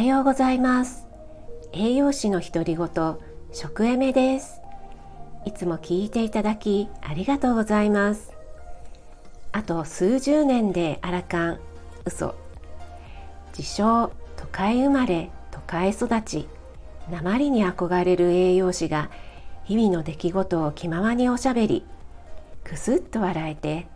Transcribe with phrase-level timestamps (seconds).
[0.00, 1.06] はようございます。
[1.74, 2.88] 栄養士の独り言
[3.52, 4.62] 食エメです。
[5.44, 8.32] いつも聞いていただきありがとうございます。
[9.52, 11.60] あと数十年でアラカン
[12.06, 12.34] 嘘。
[13.54, 16.48] 自称都会生まれ都会育ち
[17.10, 19.10] 鉛に憧れる栄養士が
[19.64, 21.84] 日々の出来事を気ままにおしゃべり。
[22.64, 23.86] くすっと笑えて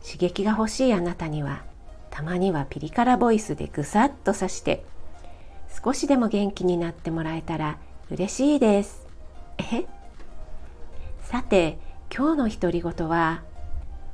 [0.00, 1.64] 刺激が欲しいあなたには
[2.10, 4.84] たまにはピリ辛ボイスでぐさっと刺して
[5.82, 7.78] 少しでも元気になってもらえたら
[8.10, 9.06] 嬉しいです。
[9.58, 9.86] え？
[11.22, 11.78] さて
[12.14, 13.42] 今日の独り言は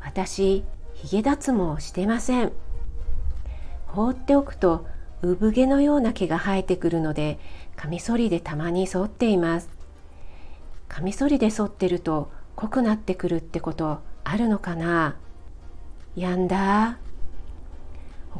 [0.00, 2.52] 私ヒゲ脱毛してません。
[3.88, 4.86] 放っておくと
[5.22, 7.38] 産毛のような毛が生えてくるので
[7.74, 9.68] カミソリでたまに剃っています。
[10.88, 15.16] カミソリで剃ってると濃くなってくるってことあるのかな？
[16.14, 16.98] やんだ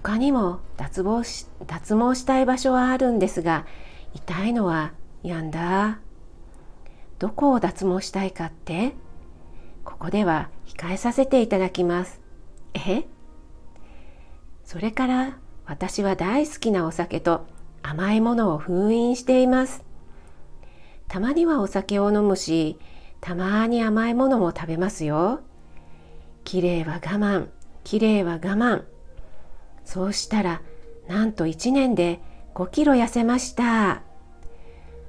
[0.02, 3.66] 他にも脱毛し脱毛したい場所はあるんですが
[4.14, 6.00] 痛いのはやんだ。
[7.18, 8.92] どこを脱毛したいかって
[9.84, 12.20] ここでは控えさせていただきます。
[12.74, 13.04] え？
[14.64, 17.46] それから私は大好きなお酒と
[17.82, 19.82] 甘いものを封印しています。
[21.08, 22.78] たまにはお酒を飲むし
[23.20, 25.40] たまに甘いものも食べますよ。
[26.44, 27.48] きれいは我慢
[27.82, 28.84] きれいは我慢。
[29.86, 30.60] そうしたら
[31.08, 32.20] なんと1年で
[32.54, 34.02] 5キロ痩せました。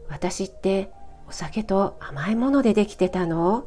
[0.07, 0.89] 私って
[1.27, 3.65] お酒と甘いものでできてたの？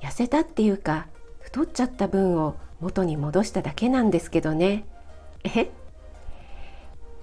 [0.00, 1.08] 痩せたっていうか
[1.40, 4.84] 太っちゃった分を元に戻しただけなんですけどね。
[5.42, 5.70] え？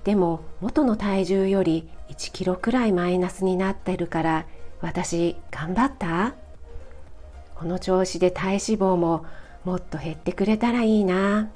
[0.03, 4.45] でも元の体重より1キロくらいマイナスになってるから
[4.81, 6.33] 私頑張った？
[7.55, 9.25] この調子で体脂肪も
[9.65, 11.51] もっと減ってくれたらいいな。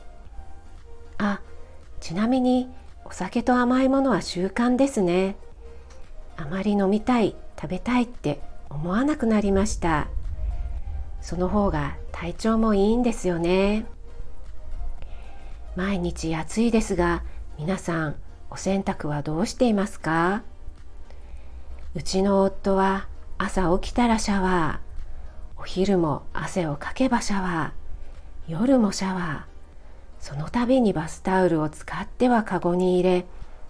[1.17, 1.42] あ
[2.00, 2.69] ちなみに
[3.06, 5.36] お酒と甘いものは習慣ですね。
[6.35, 10.07] あまり飲みたい食べたいって思わなくなりました。
[11.22, 13.85] その方が体調もいいんですよね。
[15.75, 17.24] 毎日暑いですが
[17.57, 18.16] 皆さん
[18.50, 20.44] お洗濯はどうしていますか？
[21.95, 23.07] うちの夫は
[23.38, 25.62] 朝起きたらシャワー。
[25.62, 28.51] お昼も汗をかけばシャワー。
[28.51, 29.53] 夜もシャワー。
[30.23, 33.25] その度にバスタオルを使ってはカゴに入れ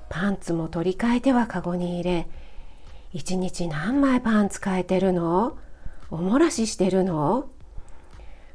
[0.08, 2.28] パンツも取り替えてはカゴに入れ
[3.12, 5.58] 一日何枚パンツ変えてるの？
[6.12, 7.50] おもらししてるの？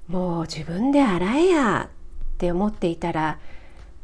[0.06, 3.40] もう自分で洗えやって思っていたら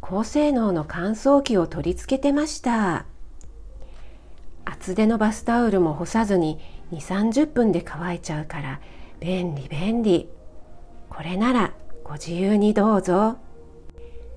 [0.00, 3.06] 高性能の乾燥機を取り付けてました。
[4.64, 6.58] 厚手のバスタオルも干さずに
[6.90, 8.80] 2 3 0分で乾いちゃうから
[9.20, 10.28] 便利便利。
[11.08, 11.72] これなら
[12.02, 13.38] ご自由にどうぞ。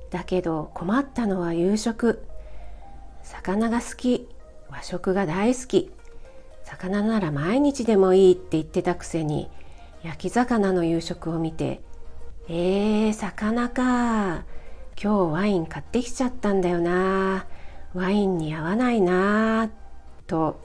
[0.09, 2.23] だけど困ったのは夕食。
[3.23, 4.29] 魚が好き。
[4.69, 5.91] 和食が大好き。
[6.63, 9.49] 魚なら毎日でもいいって言ってたくせに
[10.03, 11.81] 焼き魚の夕食を見て
[12.49, 14.43] 「えー、魚か。
[15.01, 17.45] 今日ワイン買ってきちゃったんだよな。
[17.93, 19.69] ワインに合わないな」
[20.27, 20.59] と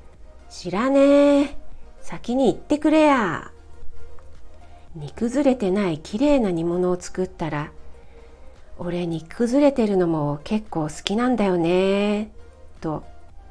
[0.50, 1.56] 「知らねえ。
[2.00, 3.50] 先に言ってくれや」
[4.94, 7.70] 煮崩れてないきれいな煮物を作ったら
[8.78, 12.30] 「俺煮崩れてるのも結構好きなんだよね」
[12.80, 13.04] と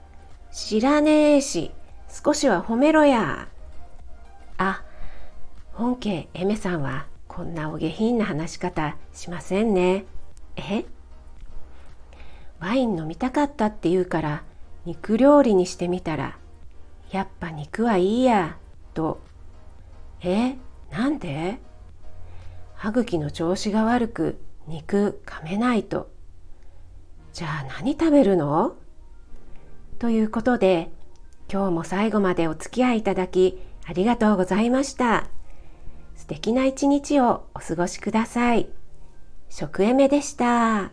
[0.51, 1.71] 「知らねえし
[2.09, 3.47] 少しは褒めろや」
[4.57, 4.83] あ
[5.73, 10.05] 本家エメさんはこんなお下品な話し方しませんね。
[10.55, 10.85] え？
[12.59, 14.43] ワイン飲みたかったって言うから
[14.85, 16.37] 肉料理にしてみたら
[17.11, 18.57] やっぱ肉はいいや。
[18.93, 19.19] と
[20.21, 20.55] え？
[20.89, 21.59] なんで？
[22.75, 26.09] 歯茎の調子が悪く肉噛めないと
[27.33, 28.75] じゃあ何食べるの？
[29.99, 30.89] ということで
[31.51, 35.27] 今日も最後までお付き合いいただきありがとうございました。
[36.15, 38.69] 素敵な一日をお過ごしください。
[39.49, 40.91] 食エメでした。